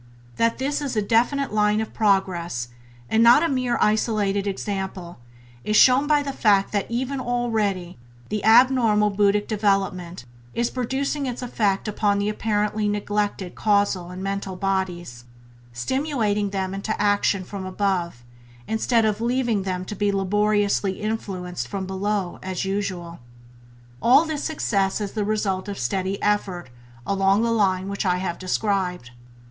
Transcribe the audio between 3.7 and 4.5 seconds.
isolated